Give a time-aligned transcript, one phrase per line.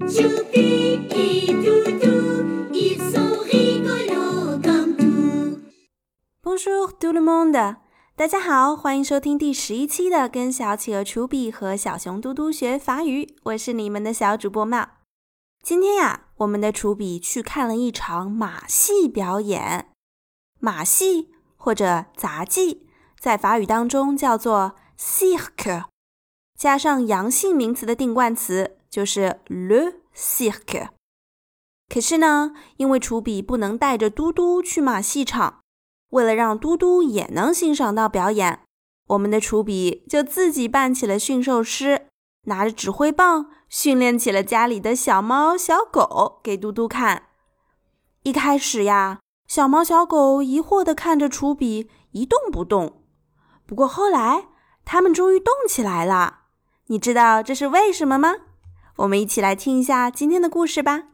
[0.00, 5.58] Choupi et Doudou, ils sont rigolos comme tout.
[6.42, 7.76] Bonjour tout le monde，
[8.14, 14.86] 大家好，欢迎收听第十一期的《跟小企鹅楚比和小熊嘟嘟学法语》，我是你们的小主播茂。
[15.62, 19.88] 今天呀，我们的楚比去看了一场马戏表演。
[20.60, 22.86] 马戏或者杂技，
[23.18, 25.84] 在法语当中叫做 cirque，
[26.56, 30.88] 加上阳性名词的定冠词就是 le cirque。
[31.88, 35.60] 可是呢，因为楚比不能带着嘟嘟去马戏场。
[36.10, 38.60] 为了让嘟嘟也能欣赏到表演，
[39.08, 42.06] 我们的楚比就自己扮起了驯兽师，
[42.44, 47.24] 拿着指挥棒训练起了家里的小猫小狗给嘟嘟看。
[48.22, 53.04] 一开始呀，小猫小狗疑惑地看着楚比一动不动。
[53.66, 54.48] 不过后来，
[54.84, 56.42] 它们终于动起来了。
[56.86, 58.34] 你知道这是为什么吗？
[58.97, 61.11] 我们一起来听一下今天的故事吧。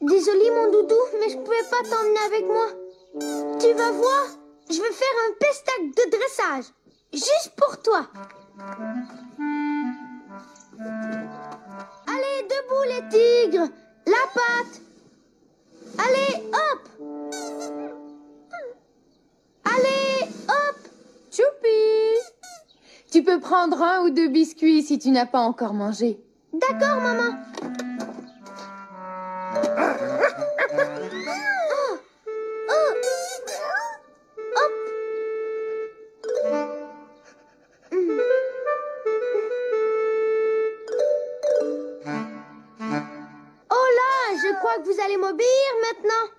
[0.00, 2.68] Désolé mon doudou, mais je pouvais pas t'emmener avec moi.
[3.60, 4.24] Tu vas voir,
[4.70, 6.72] je vais faire un pestac de dressage.
[7.12, 8.06] Juste pour toi.
[12.06, 13.68] Allez, debout les tigres.
[23.14, 26.20] Tu peux prendre un ou deux biscuits si tu n'as pas encore mangé.
[26.52, 27.36] D'accord, maman.
[31.72, 31.98] Oh,
[32.68, 32.92] oh,
[34.56, 34.72] hop.
[37.90, 38.20] Hmm.
[43.70, 46.30] Oh là, je crois que vous allez m'obéir maintenant.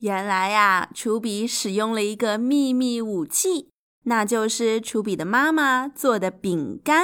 [0.00, 3.68] 原来呀，楚比使用了一个秘密武器，
[4.09, 7.03] 那就是楚比的妈妈做的饼干，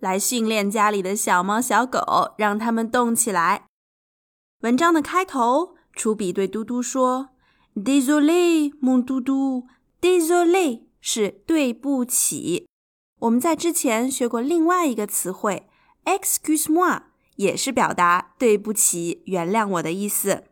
[0.00, 3.66] 来训练家里的小猫小狗，让它们动起来。
[4.62, 7.28] 文章的开头，楚比对嘟嘟说
[7.76, 9.66] ：“Désolé, mon 嘟嘟
[10.00, 12.66] ，Désolé 是对不起。”
[13.20, 15.68] 我们在之前学过另外一个词汇
[16.06, 17.02] “excuse-moi”，
[17.36, 20.44] 也是表达对不起、原谅我的意思。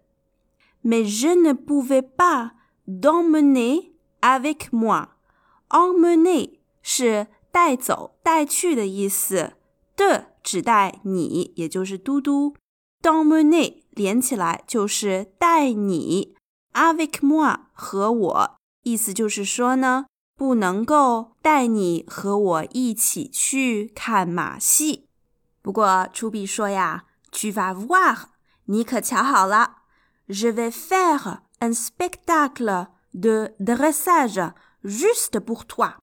[0.84, 2.50] Mais je ne pouvais pas
[2.86, 5.15] d'emmener avec moi.
[5.68, 9.54] Emmener 是带走、带去的意思
[9.96, 12.54] 的，指代你，也就是嘟嘟。
[13.02, 16.36] d'emmener 连起来就是带你
[16.72, 20.06] ，avec moi 和我，意思就是说呢，
[20.36, 25.08] 不能够带你和我一起去看马戏。
[25.62, 28.16] 不过楚比说呀，tu vas voir，
[28.66, 29.78] 你可瞧好了。
[30.28, 34.52] Je vais faire un spectacle de dressage
[34.82, 35.96] juste pour toi。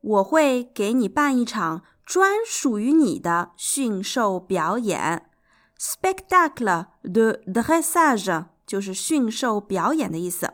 [0.00, 5.30] 我会给你办一场专属于你的驯兽表演。
[5.78, 10.52] spectacle de dressage 就是驯兽表演的意思。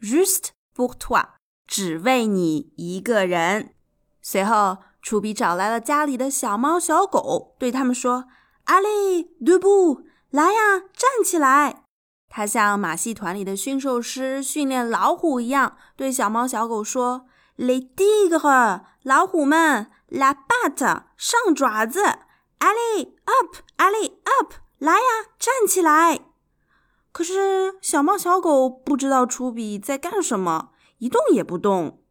[0.00, 1.28] juste pour toi，
[1.66, 3.74] 只为你一个人。
[4.22, 8.24] 随后，楚比找来了家里的小猫小狗，对他们说
[8.66, 11.83] ：“Allez, debout，来呀，站起来！”
[12.36, 22.00] 他像马戏团里的驯兽师训练老虎一样，对小猫小狗说：“Les tigres，老虎们，la bat，上爪子
[22.58, 26.22] ，allez up，allez up，来呀，站起来！”
[27.12, 32.02] 可是小猫小狗不知道楚比在干什么，一动也不动。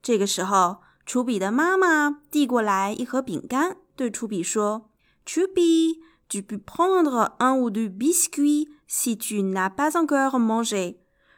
[0.00, 4.88] 这个时候，楚比的妈妈递过来一盒饼干，对楚比说
[5.24, 10.96] 楚比。” Tu peux prendre un ou deux biscuits si tu n'as pas encore mangé。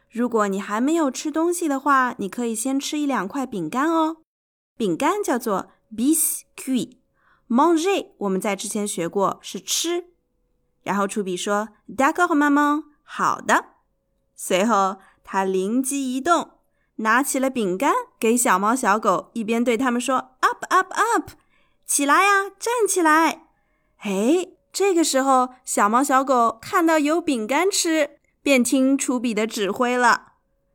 [0.09, 4.17] 如果你还没有吃东西的话，你可以先吃一两块饼干哦。
[4.75, 10.05] 饼干叫做 biscuit，manger 我们在之前学过是吃。
[10.81, 13.65] 然后楚比说：“D'accord, maman。”好的。
[14.35, 16.53] 随后他灵机一动，
[16.95, 21.29] 拿起了饼干给小猫小狗，一边对他们说：“Up, up, up！
[21.85, 23.43] 起来呀，站起来！”
[24.01, 24.53] 哎。
[24.71, 30.33] 这个时候，小猫小狗看到有饼干吃，便听楚比的指挥了。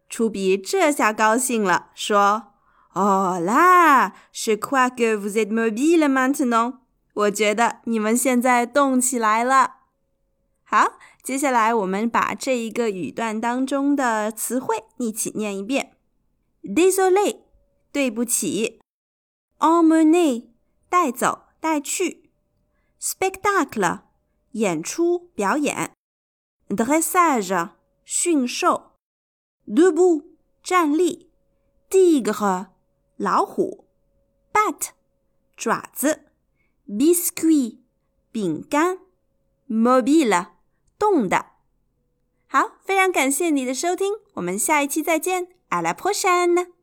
[0.09, 2.53] 楚比这下高兴了，说
[2.93, 6.75] ：“Oh là, je crois que medium。
[7.15, 9.77] 我觉得你们现在动起来了。”
[10.67, 15.93] 好，接下来我们把这一个语段当中的词汇一起念一遍
[16.63, 17.43] ：Désolé，
[17.93, 18.81] 对不起
[19.59, 20.47] ；emmener，
[20.89, 22.24] 带走、带去。
[23.05, 24.01] Spectacle
[24.53, 25.93] 演出表演
[26.69, 27.73] ，dressage
[28.03, 28.93] 驯兽
[29.67, 30.25] ，debout
[30.63, 31.31] 站立
[31.91, 32.69] ，tigre
[33.19, 33.87] 老虎
[34.51, 34.89] ，bat
[35.55, 36.31] 爪子
[36.89, 37.81] biscuit
[38.33, 39.01] 饼干
[39.69, 40.53] ，mobile
[40.99, 41.51] 动的。
[42.47, 46.74] 好，非常感谢你的收听，我们下一期再见，à la prochaine。